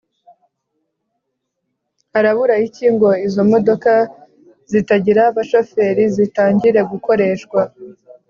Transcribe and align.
Harabura 2.13 2.55
iki 2.67 2.85
ngo 2.93 3.09
izo 3.27 3.41
modoka 3.51 3.91
zitagira 4.71 5.21
abashoferi 5.31 6.03
zitangire 6.15 6.79
gukoreshwa. 6.91 7.61